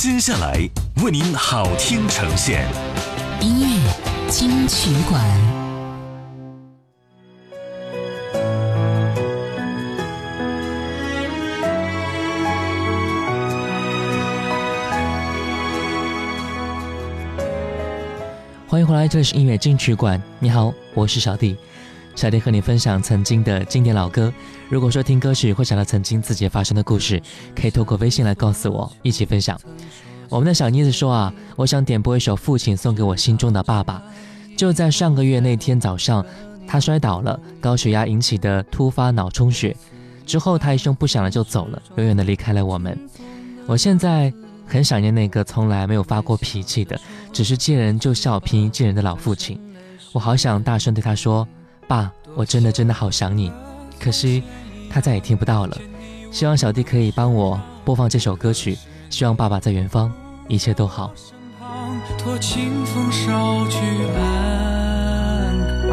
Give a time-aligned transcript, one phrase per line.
[0.00, 0.56] 接下来
[1.02, 2.64] 为您好听呈现，
[3.40, 5.20] 音乐金曲馆。
[18.68, 20.22] 欢迎回来，这里是音乐金曲馆。
[20.38, 21.56] 你好，我是小弟。
[22.18, 24.32] 小弟和你分享曾经的经典老歌。
[24.68, 27.22] 如果说听歌曲会想到曾经自己发生的故事，
[27.54, 29.56] 可以透过微信来告诉我，一起分享。
[30.28, 34.02] 我们的小妮子说啊，我想点播一首《父亲送给我心中的爸爸》。
[34.56, 36.26] 就在上个月那天早上，
[36.66, 39.76] 他摔倒了，高血压引起的突发脑充血，
[40.26, 42.98] 之后他一声不响的就走了，远远的离开了我们。
[43.64, 44.32] 我现在。
[44.70, 47.00] 很想念那个从来没有发过脾气的，
[47.32, 49.58] 只是见人就笑、平易近人的老父亲。
[50.12, 51.48] 我好想大声对他说
[51.88, 53.50] ：“爸，我真的真的好想你。”
[53.98, 54.44] 可惜
[54.88, 55.76] 他再也听不到了。
[56.30, 58.78] 希望小弟可以帮我播放这首歌曲。
[59.10, 60.12] 希望爸爸在远方，
[60.46, 61.10] 一切都好。
[62.18, 63.78] 托清风捎去
[64.16, 65.58] 安
[65.88, 65.90] 康。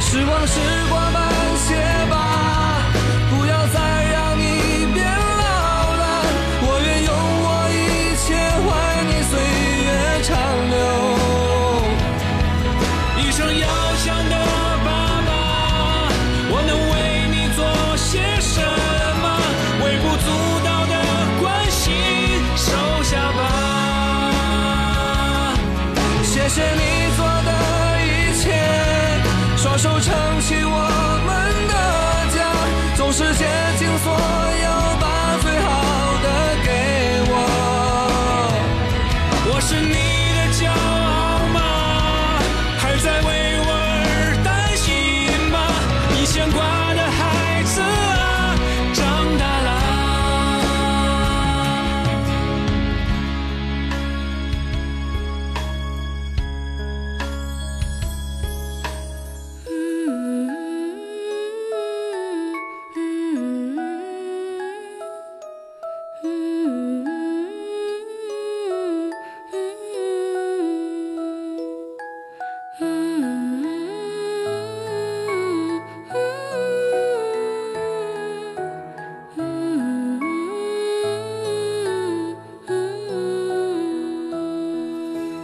[0.00, 1.12] 时光，时光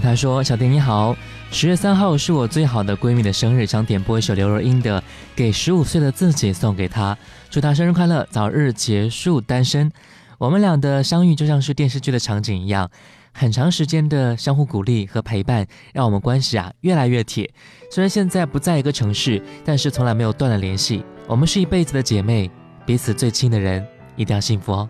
[0.00, 1.16] 他说：“小丁你好，
[1.50, 5.00] 十月三号是我最好的闺蜜的生日，想点播一首刘若英的
[5.34, 7.16] 《给十五岁的自己》送给她，
[7.48, 9.90] 祝她生日快乐，早日结束单身。
[10.38, 12.90] 我们俩的相遇就像是电视剧的场景一样，
[13.32, 17.50] 很长时间的相互鼓励和陪伴，让我们关系啊越来越铁。
[17.90, 21.04] 虽然现在不在一个城市，但是从来没有断了联系。
[21.26, 22.50] 我们是一辈子的姐妹，
[22.84, 23.84] 彼此最亲的人
[24.16, 24.88] 一定要幸福哦。”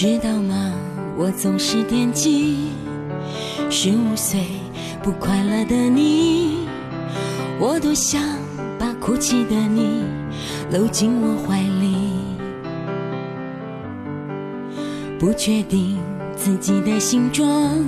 [0.00, 0.72] 知道吗？
[1.16, 2.68] 我总是惦记
[3.68, 4.38] 十五岁
[5.02, 6.68] 不快乐的你，
[7.58, 8.22] 我多想
[8.78, 10.04] 把哭泣的你
[10.70, 11.96] 搂进我怀里。
[15.18, 15.98] 不确定
[16.36, 17.84] 自己的形状，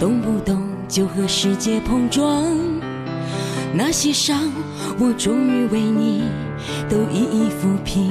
[0.00, 2.42] 动不动就和世界碰撞，
[3.74, 4.50] 那些伤
[4.98, 6.22] 我终于为你
[6.88, 8.10] 都一一抚平。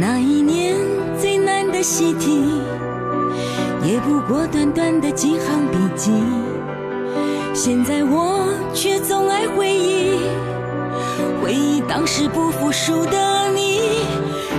[0.00, 0.74] 那一年
[1.20, 2.40] 最难的习题，
[3.84, 6.10] 也不过短短的几行笔记。
[7.52, 10.12] 现在我却总爱回忆，
[11.42, 14.06] 回忆当时不服输的你。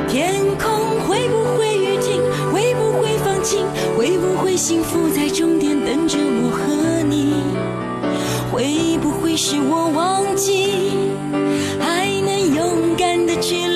[0.07, 2.21] 天空会不会雨停？
[2.53, 3.65] 会不会放晴？
[3.97, 7.33] 会不会幸福在终点等着我和你？
[8.51, 10.91] 会不会是我忘记？
[11.79, 13.70] 还能勇敢的去？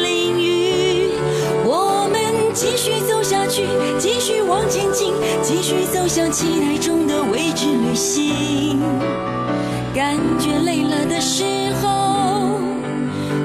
[2.77, 3.63] 继续走下去，
[3.97, 8.81] 继续往前进，继续走向期待中的未知旅行。
[9.93, 12.59] 感觉累了的时候，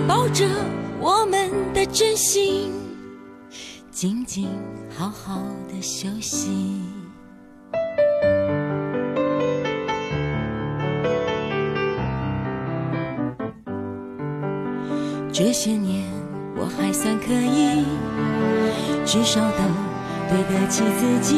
[0.08, 0.44] 抱着
[0.98, 2.72] 我们的真心，
[3.92, 4.48] 静静
[4.98, 6.82] 好好的休息。
[15.32, 16.04] 这些年，
[16.60, 17.86] 我还算可以。
[19.06, 19.64] 至少都
[20.28, 21.32] 对得起自己。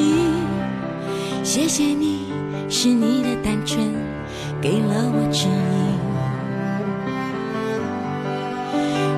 [1.45, 2.27] 谢谢你，
[2.69, 3.95] 是你的单纯
[4.61, 5.53] 给了我指引。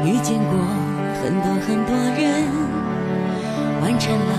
[0.04, 0.52] 遇见过
[1.22, 2.22] 很多很多人，
[3.80, 4.32] 完成了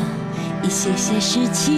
[0.61, 1.73] 一些些事情，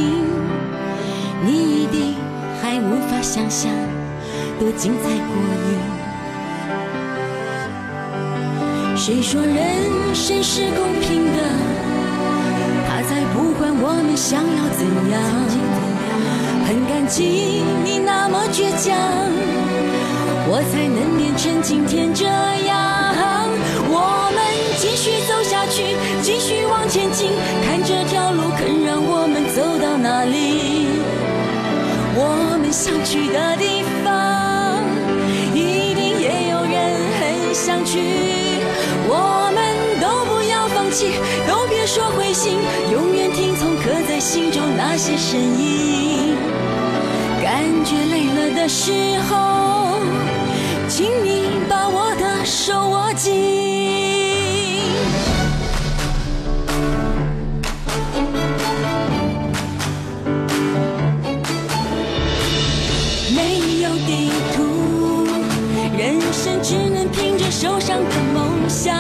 [1.46, 2.16] 你一定
[2.62, 3.72] 还无法想象
[4.60, 5.16] 多精彩过
[5.72, 5.97] 瘾。
[9.08, 9.56] 谁说人
[10.14, 11.42] 生是公平的？
[12.90, 15.16] 他才不管我们想要怎样，
[16.68, 19.00] 很感激你那么倔强，
[20.52, 23.48] 我才能变成今天这样。
[23.88, 24.44] 我们
[24.76, 27.32] 继续走下去，继续往前进，
[27.64, 30.90] 看这条路肯让我们走到哪里。
[32.14, 34.84] 我们想去的地方，
[35.56, 36.76] 一定也有人
[37.16, 38.47] 很想去。
[40.88, 41.12] 我们都不要放弃，
[41.48, 42.58] 都别说灰心。
[44.20, 46.36] 心中那些声音，
[47.42, 48.92] 感觉累了的时
[49.30, 50.00] 候，
[50.90, 53.32] 请你把我的手握紧。
[63.36, 65.28] 没有地图，
[65.98, 68.96] 人生只能凭着手上的梦想，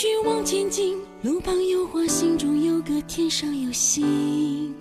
[0.00, 4.72] 续往前进，路旁有花，心中有歌，天上有星。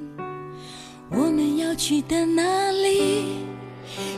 [1.10, 3.26] 我们要去的那里，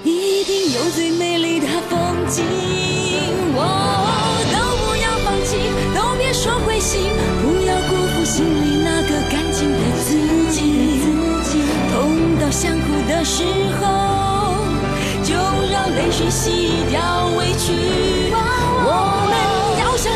[0.04, 2.44] 一定有最美丽的风景。
[3.56, 3.64] 哦，
[4.52, 5.56] 都不要放弃，
[5.96, 7.00] 都别说灰心，
[7.44, 10.60] 不要辜负心里那个干净的自己。
[11.94, 13.46] 痛到想哭的时
[13.80, 13.88] 候，
[15.24, 15.34] 就
[15.72, 18.29] 让泪水洗掉委屈。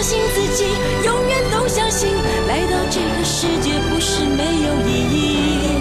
[0.03, 0.65] 相信自己。
[1.05, 2.13] 永远都相信，
[2.45, 5.79] 来到这个世界不是没有意义。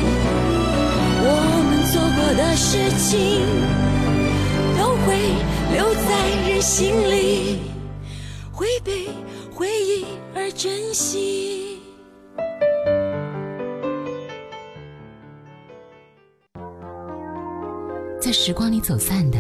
[1.25, 1.27] 我
[1.67, 3.43] 们做过的事情，
[4.79, 5.35] 都会
[5.75, 6.09] 留在
[6.49, 7.59] 人心里，
[8.53, 9.09] 会被
[9.53, 11.81] 回忆而珍惜。
[18.21, 19.39] 在时光里走散的，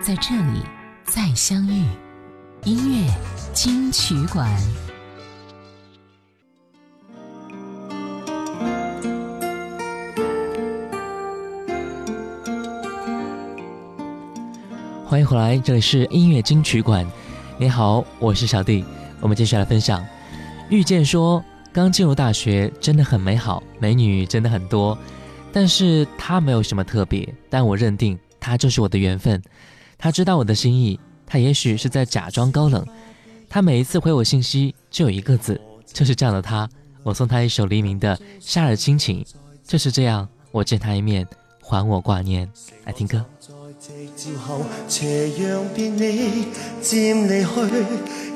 [0.00, 0.62] 在这里
[1.04, 1.84] 再相遇。
[2.64, 3.12] 音乐
[3.52, 4.48] 金曲馆。
[15.04, 17.04] 欢迎回来，这里是音乐金曲馆。
[17.58, 18.84] 你好，我是小弟。
[19.20, 20.06] 我们接下来分享，
[20.68, 24.96] 遇见说，刚进入大学真的很美好，美女真的很多，
[25.52, 29.42] 但是她没有什么特别，但我认定她就是我的缘分。
[29.98, 31.00] 她知道我的心意，
[31.32, 32.86] 他也许是在假装高冷。
[33.48, 35.58] 他每一次回我信息就有一个字，
[35.90, 36.68] 就是这样的他。
[37.02, 39.24] 我送他一首黎明的《夏日亲情》，
[39.66, 41.26] 就是这样，我见他一面，
[41.62, 42.46] 还我挂念。
[42.84, 43.24] 来听歌。
[43.78, 46.48] 夕照后，斜阳便你
[46.82, 47.48] 渐离去，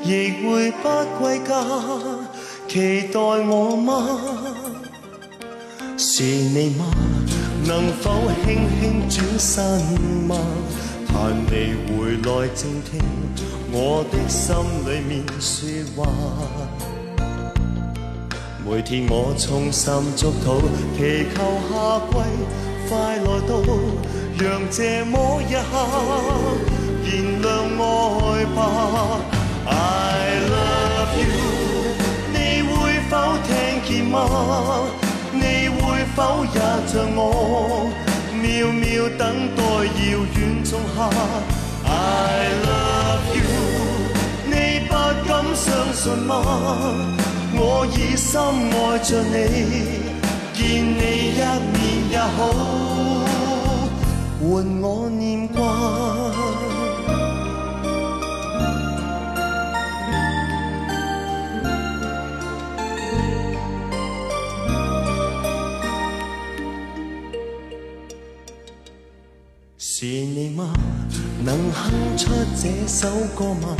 [0.03, 0.89] 亦会不
[1.19, 1.63] 归家。
[2.67, 4.19] 期待我吗？
[5.99, 6.91] 是你吗？
[7.63, 10.35] 能否轻轻转身吗？
[11.17, 13.01] 盼你回来静听
[13.71, 14.53] 我的心
[14.85, 16.05] 里面说话。
[18.63, 20.61] 每天我衷心祝祷，
[20.95, 21.35] 祈求
[21.71, 21.73] 夏
[22.11, 22.13] 季
[22.87, 23.51] 快来到。
[24.37, 25.73] 让这么一刻
[27.03, 27.09] 燃
[27.41, 27.45] 亮
[27.81, 28.57] 爱吧
[29.65, 29.71] ，I
[30.53, 31.25] love you，
[32.31, 32.71] 你会
[33.09, 33.11] 否
[33.47, 33.49] 听
[33.83, 34.13] 见吗？
[35.33, 36.55] 你会否也
[36.85, 37.89] 像我，
[38.41, 40.97] 秒秒等待遥远仲夏
[41.85, 41.89] ？I
[42.67, 43.41] love you，
[44.45, 44.53] 你
[44.87, 44.93] 不
[45.27, 46.33] 敢相信吗？
[47.59, 49.35] 我已深爱着你，
[50.53, 51.01] 见你
[51.33, 51.39] 一
[51.73, 51.77] 面
[52.11, 52.37] 也好。
[54.39, 54.45] 换
[54.81, 55.57] 我念挂。
[69.99, 70.71] 是你吗？
[71.43, 73.75] 能哼出这首歌吗？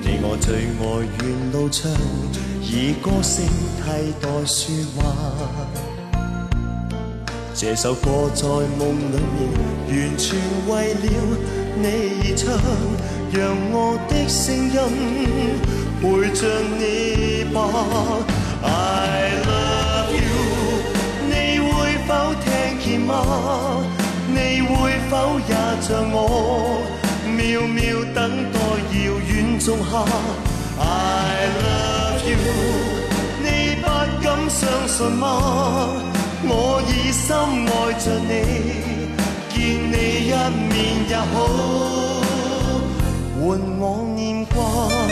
[0.00, 0.82] 你我最爱
[1.18, 1.90] 沿路唱，
[2.62, 3.44] 以歌声
[3.82, 5.00] 替代说话。
[7.52, 8.46] 这首歌在
[8.78, 9.50] 梦里面，
[9.90, 10.38] 完全
[10.68, 11.04] 为了
[11.74, 11.84] 你
[12.22, 12.54] 而唱，
[13.32, 13.40] 让
[13.72, 14.78] 我的声音
[16.00, 16.46] 陪着
[16.78, 17.58] 你吧。
[18.62, 20.30] I love you，
[21.26, 23.98] 你会否听见吗？
[25.10, 26.86] 否也像我，
[27.26, 27.80] 秒秒
[28.14, 28.58] 等待
[28.94, 29.92] 遥远仲夏
[30.78, 32.38] ？I love you，
[33.42, 33.86] 你不
[34.22, 35.26] 敢相信吗？
[36.44, 37.26] 我已深
[37.66, 38.30] 爱着你，
[39.52, 39.58] 见
[39.90, 39.94] 你
[40.28, 40.32] 一
[40.70, 40.70] 面
[41.08, 41.34] 也好，
[43.34, 43.42] 换
[43.80, 43.82] 我
[44.14, 45.09] 念挂。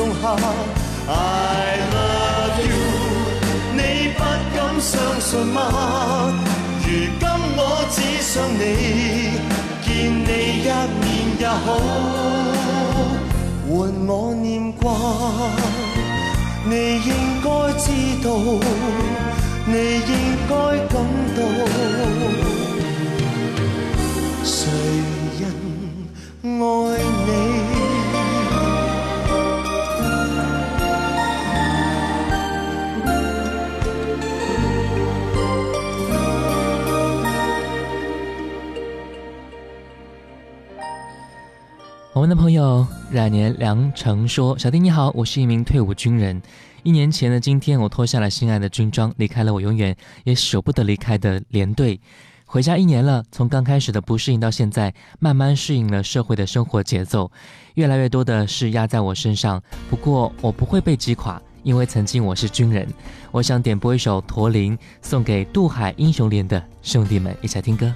[1.92, 2.78] love you，
[3.72, 3.80] 你
[4.14, 4.20] 不
[4.54, 5.58] 敢相信吗？
[6.84, 6.88] 如
[7.18, 7.26] 今
[7.56, 8.62] 我只想你，
[9.82, 9.88] 见
[10.22, 10.28] 你
[10.62, 10.64] 一
[11.00, 11.04] 面
[11.40, 11.66] 也好，
[13.68, 13.72] 换
[14.06, 14.84] 我念挂。
[16.64, 17.10] 你应
[17.42, 17.84] 该知
[18.22, 18.26] 道，
[19.66, 19.74] 你
[20.06, 20.12] 应
[20.48, 20.54] 该
[20.86, 20.94] 感
[21.34, 21.38] 到，
[24.44, 24.54] 谁
[25.40, 25.42] 人
[26.44, 26.62] 爱
[27.26, 27.77] 你？
[42.18, 46.42] 我们的朋友冉年良成说：“小弟你好，我是一名退伍军人。
[46.82, 52.00] 一年前的今天，我脱下了心爱的军装，离开了我永远也舍不得离开的连队。
[52.44, 57.30] 回家一年了，从刚开始的不适应到现在，慢慢适应了社会的生活节奏。
[57.74, 62.84] 越来越多的事压在我身上，不过我不会被击垮，因为曾经我是军人。
[63.30, 67.94] 我想点播一首《驼铃》，送给渡海英雄连的兄弟们，一起来听歌。”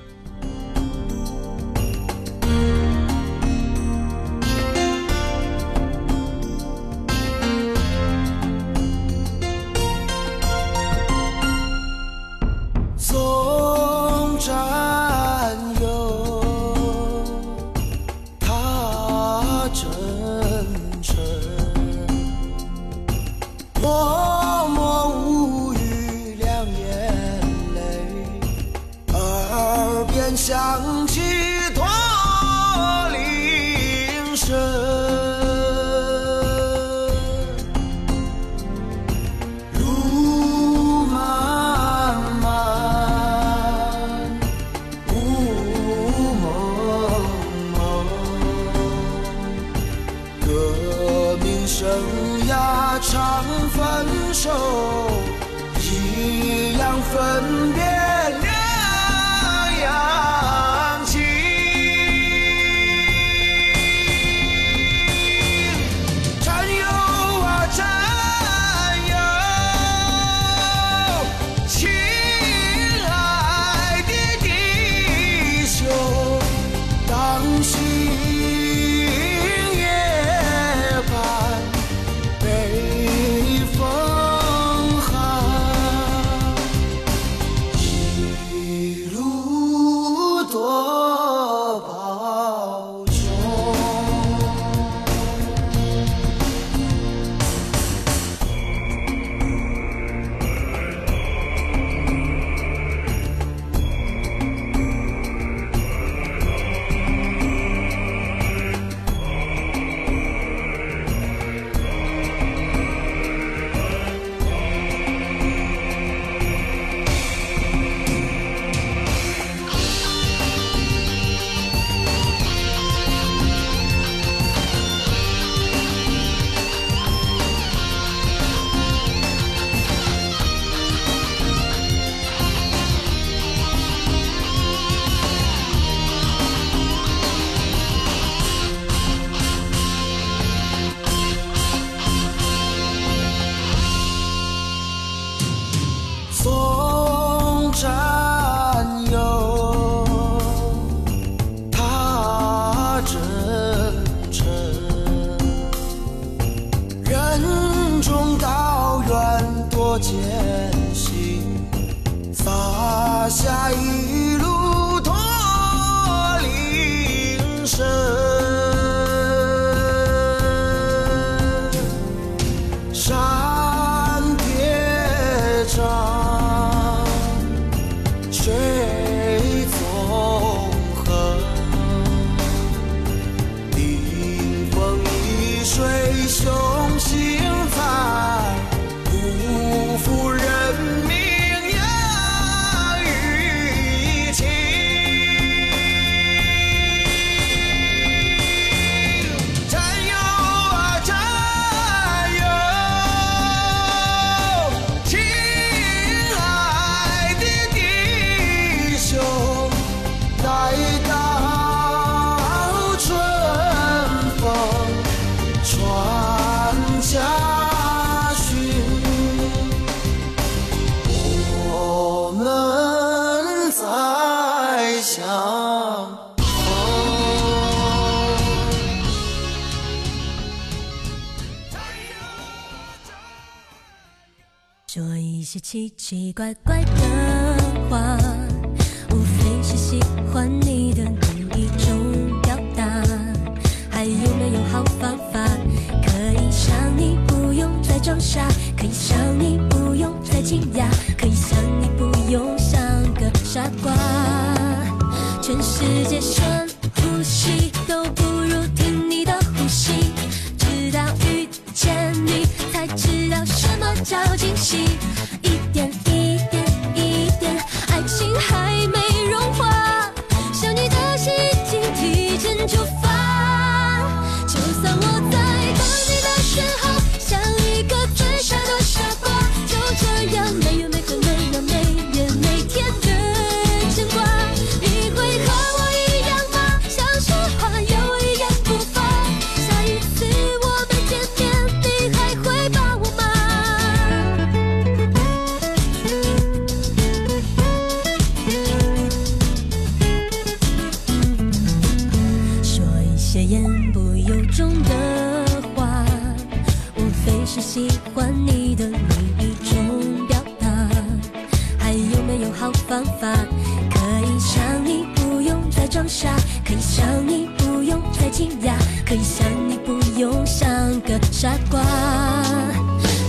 [316.64, 318.74] 可以想你不用太惊讶
[319.06, 320.68] 可以想你不用像
[321.00, 321.80] 个傻瓜。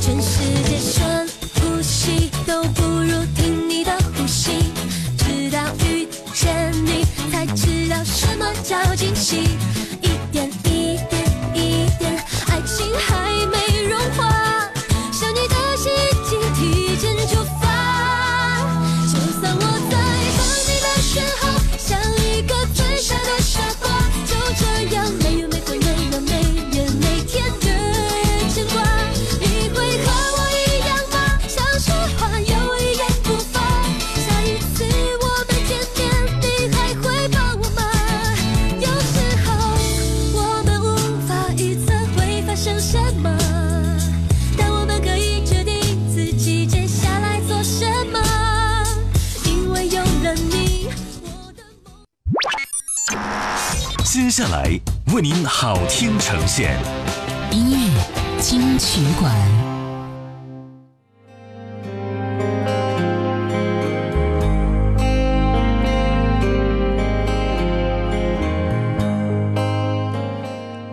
[0.01, 0.39] 全世
[0.69, 4.51] 界深呼吸都不如听你的呼吸
[5.17, 9.42] 直到遇见你才知道什么叫惊喜。
[55.13, 56.75] 为您好听呈现，
[57.51, 57.77] 音乐
[58.39, 59.31] 金曲馆。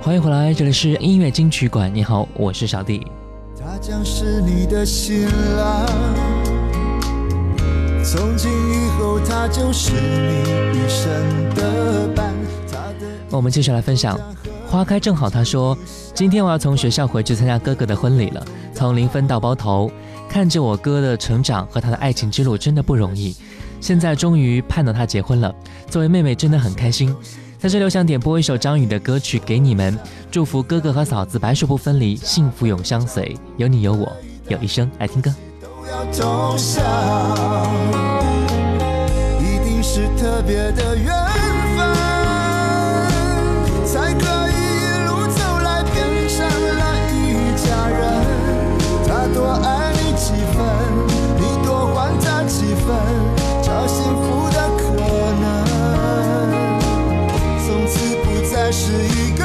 [0.02, 1.90] 欢迎回来，这里是音乐金曲馆。
[1.94, 3.06] 你好，我是小弟。
[3.58, 5.24] 他将是你的新
[5.56, 5.86] 郎，
[8.04, 11.08] 从今以后他就是你一生
[11.54, 11.79] 的
[13.30, 14.18] 我们继续来分享。
[14.68, 15.76] 花开正好，他说
[16.14, 19.90] ：“今天我要从学校回去参加哥哥的婚礼了，从零分到包头，
[20.28, 23.36] 看着我哥的成长和他的爱情之路，真的不容易。
[23.80, 25.54] 现在终于盼到他结婚了，
[25.88, 27.14] 作为妹妹真的很开心。
[27.58, 29.98] 在这里，我想点播一首张宇的歌曲给你们，
[30.30, 34.10] 祝福哥哥和嫂子白首不分离，幸福永相随，有你有我，
[34.48, 34.90] 有一生。
[34.98, 35.34] 来听歌。
[35.62, 37.66] 都要，
[39.40, 41.29] 一定是特别的缘
[53.86, 54.82] 幸福的可
[55.40, 55.64] 能，
[57.66, 59.44] 从此不再是一个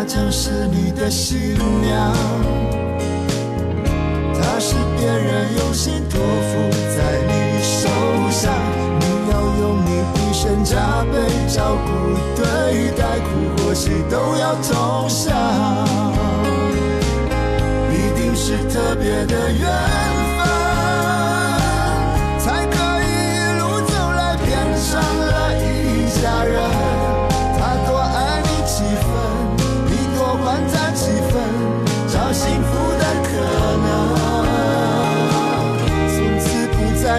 [0.00, 2.10] 她将是你的新娘，
[4.32, 7.86] 她是别人用心托付在你手
[8.30, 8.50] 上，
[8.98, 11.90] 你要用你一生加倍照顾
[12.34, 13.28] 对待，苦
[13.62, 15.36] 或喜都要同享，
[17.92, 20.29] 一定是特别的缘分，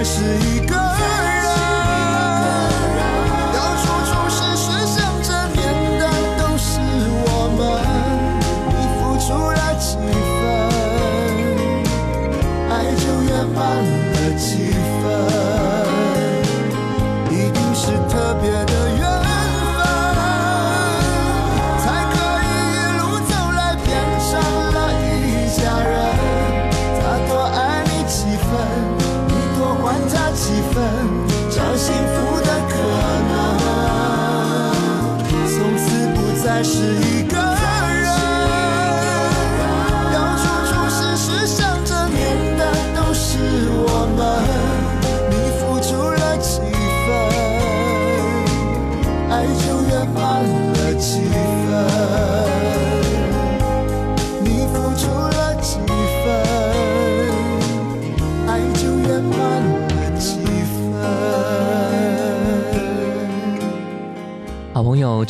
[0.04, 0.81] 是一个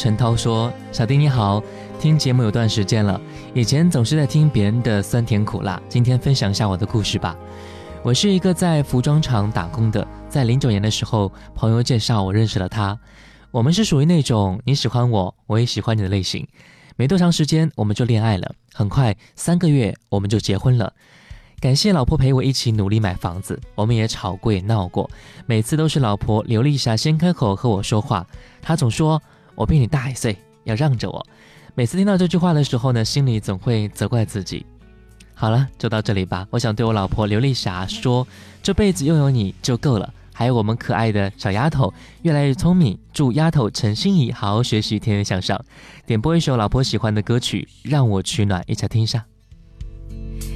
[0.01, 1.61] 陈涛说：“小丁你好，
[1.99, 3.21] 听节目有段时间了，
[3.53, 7.37] 以前总是在听别人的酸甜苦辣，今天分享一下我的故事吧。
[8.01, 12.97] 我是一个在服装厂打工的，在零九年的时候，朋友介绍我认识了他。
[13.51, 16.47] 我们是属于那种你喜欢我，我也喜欢你的类型。
[16.95, 20.91] 没多长时间我们就恋爱了，很快三个月我们就结婚了。
[21.59, 25.07] 感谢老婆陪我一起努力买房子，我们也吵过也闹过，
[25.45, 28.25] 每次都是老婆刘丽霞先开口和我说话，
[28.63, 29.21] 她总说
[29.55, 31.25] 我比你大一岁，要让着我。
[31.73, 34.65] 每次听到这句话的时候呢，心里总会责怪自己。
[35.33, 36.45] 好了，就到这里吧。
[36.51, 38.27] 我想对我老婆刘丽霞说，
[38.61, 40.13] 这辈子拥有你就够了。
[40.33, 42.97] 还有我们可爱的小丫头，越来越聪明。
[43.13, 45.63] 祝丫头陈心怡好好学习，天天向上。
[46.05, 49.25] 点播一首老婆喜欢的歌曲，让我取暖，一起听一下。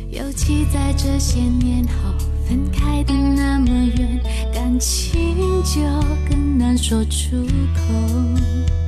[0.10, 2.13] 尤其在这些年后，
[2.47, 4.21] 分开的那么远，
[4.53, 5.81] 感情就
[6.29, 8.85] 更难说出口。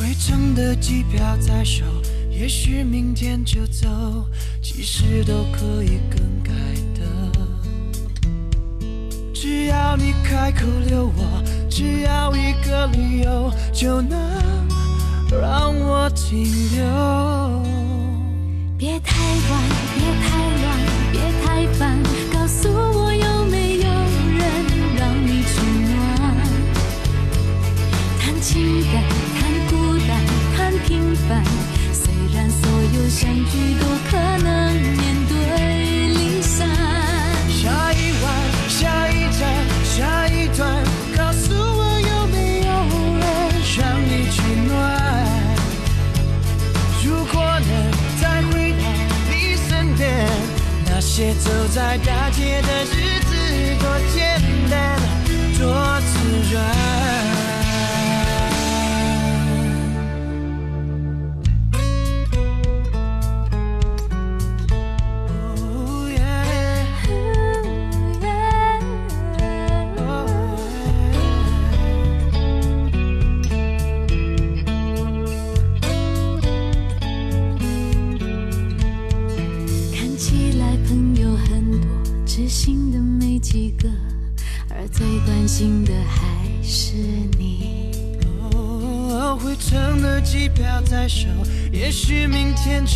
[0.00, 1.84] 回程的机票在手，
[2.30, 3.86] 也许明天就走，
[4.62, 6.50] 其实都可以更改
[6.94, 7.02] 的。
[9.34, 14.18] 只要你开口留我，只要一个理由，就能
[15.30, 17.62] 让我停留。
[18.78, 19.62] 别太晚，
[19.94, 20.30] 别太
[20.62, 20.78] 乱，
[21.12, 24.40] 别太烦，告诉我有没有人
[24.96, 25.60] 让你取
[25.92, 25.92] 暖？
[28.18, 29.04] 谈情感，
[30.90, 31.44] 平凡，
[31.92, 36.66] 虽然所有相聚都可能面对离散。
[37.48, 38.34] 下一晚，
[38.68, 39.40] 下一站，
[39.84, 40.82] 下一段，
[41.16, 42.72] 告诉我有没有
[43.20, 43.22] 人
[43.78, 44.74] 让你取暖？
[47.04, 47.70] 如果能
[48.20, 48.82] 再回到
[49.30, 50.26] 你身边，
[50.86, 53.30] 那些走在大街的日子
[53.78, 54.98] 多简单，
[55.56, 56.89] 多自然。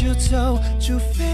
[0.05, 1.25] 就走，除非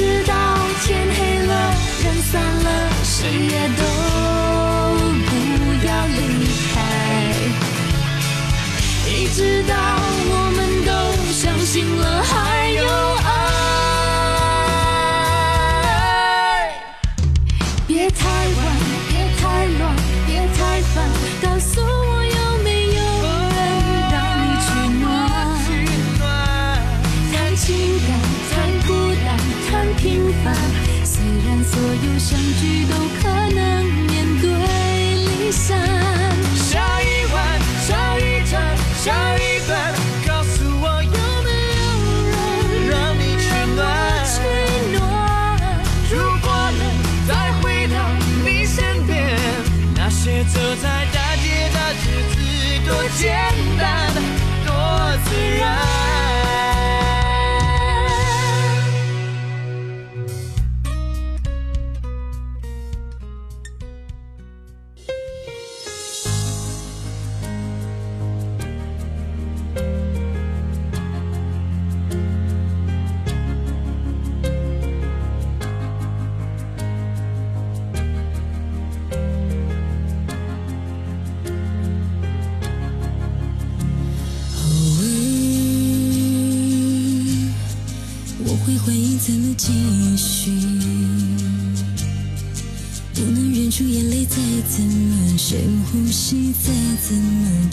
[0.00, 0.32] 直到
[0.82, 1.52] 天黑了，
[2.02, 2.68] 人散了，
[3.04, 3.82] 谁也都
[5.28, 5.30] 不
[5.86, 6.18] 要离
[6.72, 6.74] 开。
[9.06, 9.74] 一直到
[10.32, 10.90] 我们都
[11.34, 12.32] 相信了还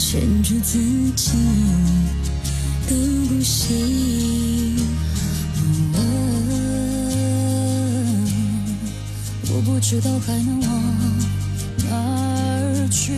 [0.08, 0.78] 么撑住自
[1.14, 1.36] 己
[2.88, 2.96] 都
[3.28, 4.74] 不行。
[9.50, 10.82] 我不知道还能往
[11.90, 13.12] 哪儿去，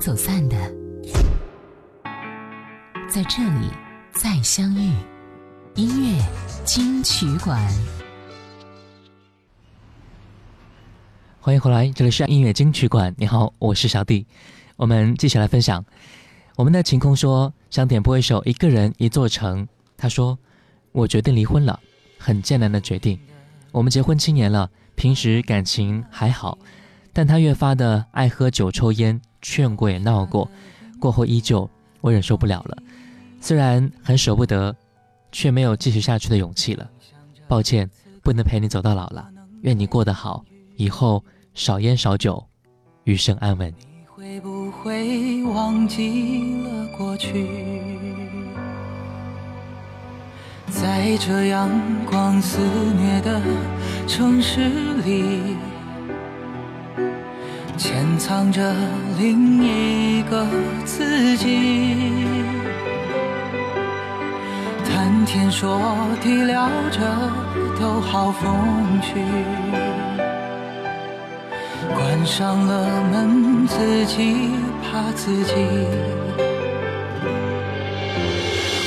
[0.00, 0.56] 走散的，
[3.06, 3.68] 在这里
[4.14, 4.94] 再相遇。
[5.74, 6.24] 音乐
[6.64, 7.70] 金曲馆。
[11.38, 13.14] 欢迎回来，这里是音乐金曲馆。
[13.18, 14.26] 你好，我是小弟。
[14.76, 15.84] 我们继续来分享。
[16.56, 19.66] 我们的晴空说想点播一首《一个人一座城》。
[19.98, 20.38] 他说
[20.92, 21.78] ：“我决定离婚了，
[22.18, 23.20] 很艰难的决定。
[23.70, 26.56] 我们结婚七年了，平时感情还好，
[27.12, 30.50] 但他越发的爱喝酒、抽烟，劝过也闹过，
[30.98, 31.68] 过后依旧，
[32.00, 32.76] 我忍受不了了。
[33.40, 34.74] 虽然很舍不得，
[35.32, 36.88] 却没有继续下去的勇气了。
[37.48, 37.90] 抱歉，
[38.22, 39.28] 不能陪你走到老了。
[39.62, 40.44] 愿你过得好。”
[40.76, 42.42] 以后少烟少酒，
[43.04, 43.70] 余生安稳。
[43.76, 47.46] 你会不会忘记了过去？
[50.70, 51.68] 在这阳
[52.06, 52.58] 光肆
[52.94, 53.42] 虐的
[54.06, 55.54] 城市里，
[57.80, 58.74] 潜藏着
[59.18, 60.46] 另一个
[60.84, 62.12] 自己。
[64.84, 65.80] 谈天说
[66.22, 67.00] 地聊着
[67.80, 69.14] 都好风趣。
[71.94, 74.50] 关上了门，自己
[74.82, 75.54] 怕自己。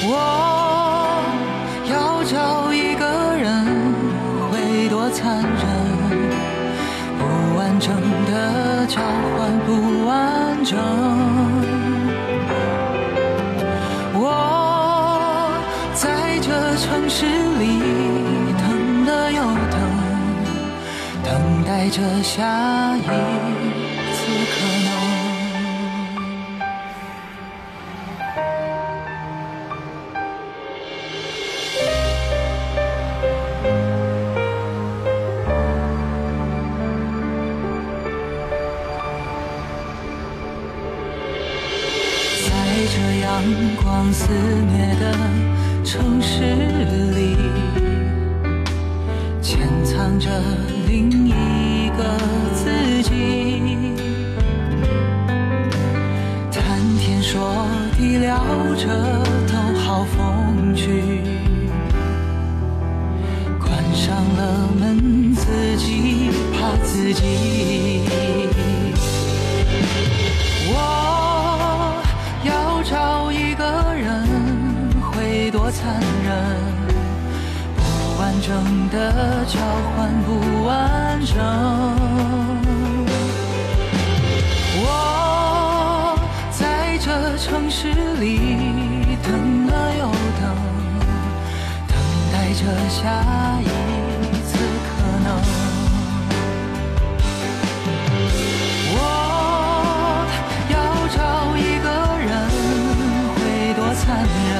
[0.05, 0.13] 我
[1.89, 3.65] 要找一个人，
[4.51, 5.82] 会多残忍？
[7.91, 10.77] 的交换，不完整。
[14.13, 15.51] 我
[15.93, 17.61] 在这城市里
[18.57, 19.41] 等了又
[19.71, 19.75] 等。
[21.23, 23.01] 等待着下一
[44.13, 45.11] 肆虐的
[45.83, 46.62] 城市。
[87.45, 87.89] 城市
[88.21, 90.05] 里等了又
[90.39, 90.55] 等，
[91.89, 91.93] 等
[92.31, 93.01] 待着下
[93.59, 93.67] 一
[94.47, 94.49] 次
[94.87, 94.89] 可
[95.25, 95.27] 能。
[98.95, 98.97] 我
[100.69, 100.73] 要
[101.09, 101.17] 找
[101.57, 101.85] 一个
[102.23, 102.31] 人，
[103.35, 103.37] 会
[103.75, 104.51] 多残忍？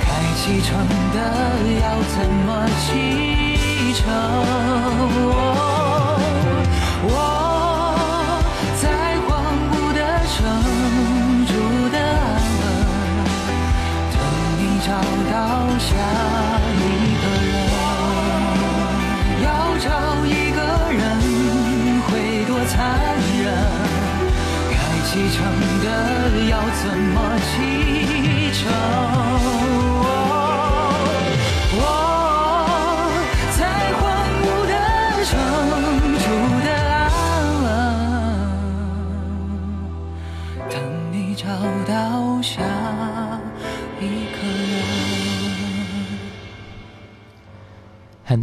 [0.00, 0.66] 该启程
[1.12, 1.16] 的
[1.82, 2.16] 要怎
[2.46, 2.48] 么
[2.80, 2.88] 启
[3.92, 4.02] 程？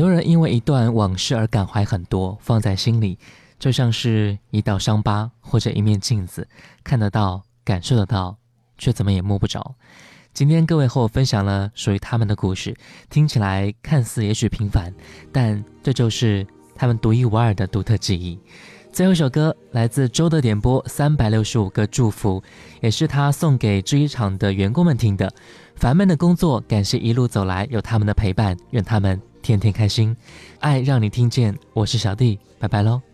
[0.01, 3.19] 很多人因为一段往事而感怀很多，放在心里，
[3.59, 6.47] 就像是一道伤疤或者一面镜子，
[6.83, 8.35] 看得到、感受得到，
[8.79, 9.75] 却怎么也摸不着。
[10.33, 12.75] 今天各位和我分享了属于他们的故事，
[13.11, 14.91] 听起来看似也许平凡，
[15.31, 18.39] 但这就是他们独一无二的独特记忆。
[18.91, 22.41] 最后一首歌来自周的点播，《三百六十五个祝福》，
[22.81, 25.31] 也是他送给制衣厂的员工们听的。
[25.75, 30.15] 烦闷的工作，感谢一路走来有他们的陪伴，愿他们天天开心。
[30.59, 33.10] 爱让你听见，我是小弟，拜拜喽。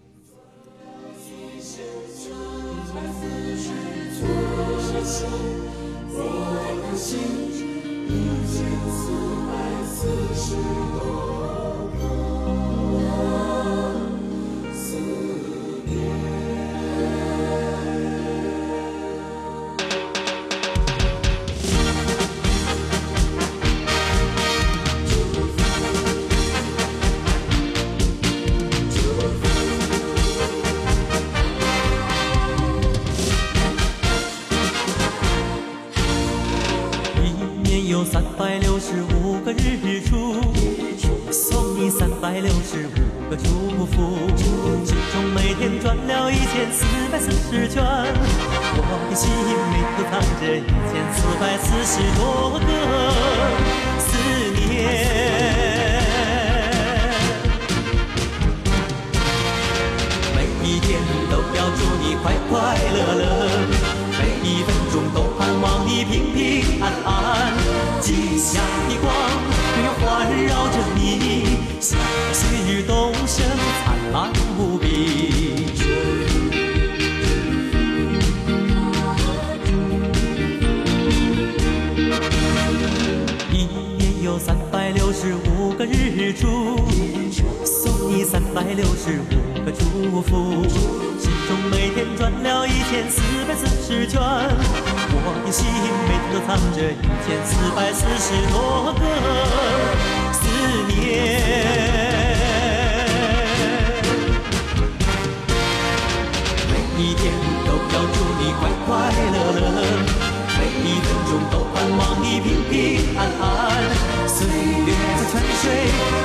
[42.28, 42.90] 百六十五
[43.30, 43.96] 个祝福，
[44.38, 47.82] 心中每天转了一千四百四十圈，
[48.76, 50.60] 我的心里都藏着一
[50.92, 52.68] 千四百四十多个
[53.98, 54.12] 思
[54.60, 54.68] 念。
[60.36, 61.00] 每一天
[61.32, 62.52] 都要祝你快快
[62.92, 63.24] 乐乐，
[64.20, 67.56] 每一分钟都盼望你平平安安，
[68.02, 69.08] 吉祥的光
[86.28, 86.76] 日出，
[87.64, 90.62] 送你三百六十五个祝福，
[91.18, 95.16] 心中每天转了一千四百四十圈，我
[95.46, 95.66] 的心
[96.04, 99.02] 每天都藏着一千四百四十多个
[100.34, 100.44] 思
[100.90, 101.00] 念。
[106.68, 107.32] 每一天
[107.64, 108.92] 都要祝你快快
[109.32, 109.64] 乐乐，
[110.60, 111.56] 每一分钟都
[111.96, 112.74] 望你平平
[113.18, 113.46] 安安。
[114.28, 115.64] 岁月在泉水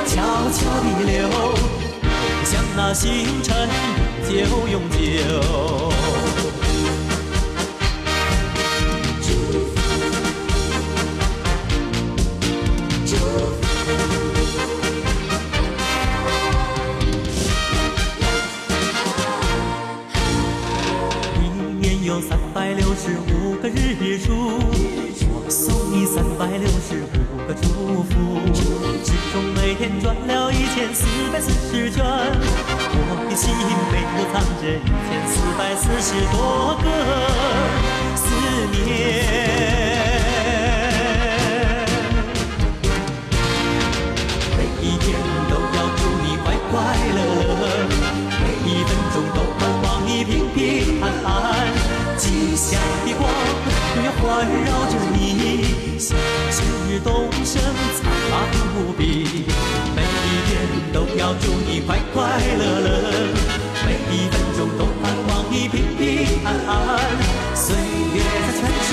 [0.07, 0.11] 悄
[0.51, 1.17] 悄地流，
[2.43, 3.69] 像那星辰
[4.29, 4.97] 永久永久。
[21.39, 21.41] 一
[21.79, 23.32] 年有三百六十五
[31.33, 33.49] 百四十圈，我的心
[33.91, 36.85] 每天都藏着一千四百四十多个
[38.15, 38.21] 思
[38.69, 38.77] 念。
[44.55, 45.17] 每一天
[45.49, 46.71] 都要祝你快快
[47.15, 47.17] 乐
[47.49, 47.65] 乐，
[48.39, 51.33] 每一分钟都盼望你平平安安，
[52.15, 53.25] 吉祥的光
[53.95, 55.17] 永远环绕着你，
[55.97, 56.15] 像
[56.51, 57.59] 旭日东升，
[57.95, 58.31] 灿烂
[58.77, 59.01] 无比。
[60.93, 62.21] 都要祝你快快
[62.59, 62.87] 乐乐，
[63.83, 66.05] 每一分钟都盼望你平平
[66.45, 66.71] 安安。
[67.55, 67.75] 岁
[68.13, 68.91] 月在泉水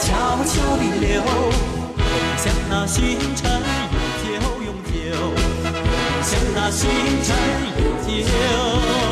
[0.00, 0.06] 悄
[0.44, 1.22] 悄地流，
[2.38, 3.38] 像那星辰
[3.92, 4.24] 永久
[4.64, 4.94] 永久。
[6.22, 6.88] 像那星
[7.22, 7.36] 辰
[7.78, 9.05] 永久。